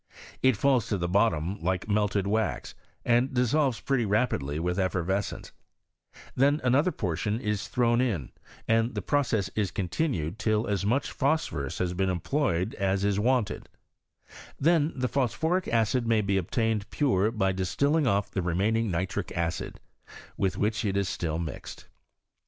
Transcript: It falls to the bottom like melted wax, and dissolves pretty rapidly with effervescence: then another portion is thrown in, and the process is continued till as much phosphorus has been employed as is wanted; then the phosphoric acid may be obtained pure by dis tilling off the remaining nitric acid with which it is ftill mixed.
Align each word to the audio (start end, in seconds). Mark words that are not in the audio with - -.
It 0.41 0.57
falls 0.57 0.87
to 0.87 0.97
the 0.97 1.07
bottom 1.07 1.59
like 1.61 1.87
melted 1.87 2.25
wax, 2.25 2.73
and 3.05 3.31
dissolves 3.31 3.79
pretty 3.79 4.03
rapidly 4.03 4.57
with 4.57 4.79
effervescence: 4.79 5.51
then 6.35 6.59
another 6.63 6.91
portion 6.91 7.39
is 7.39 7.67
thrown 7.67 8.01
in, 8.01 8.31
and 8.67 8.95
the 8.95 9.03
process 9.03 9.49
is 9.53 9.69
continued 9.69 10.39
till 10.39 10.65
as 10.65 10.83
much 10.87 11.11
phosphorus 11.11 11.77
has 11.77 11.93
been 11.93 12.09
employed 12.09 12.73
as 12.79 13.05
is 13.05 13.19
wanted; 13.19 13.69
then 14.59 14.91
the 14.95 15.07
phosphoric 15.07 15.67
acid 15.67 16.07
may 16.07 16.21
be 16.21 16.35
obtained 16.35 16.89
pure 16.89 17.29
by 17.29 17.51
dis 17.51 17.75
tilling 17.75 18.07
off 18.07 18.31
the 18.31 18.41
remaining 18.41 18.89
nitric 18.89 19.31
acid 19.37 19.79
with 20.35 20.57
which 20.57 20.83
it 20.83 20.97
is 20.97 21.09
ftill 21.09 21.39
mixed. 21.39 21.87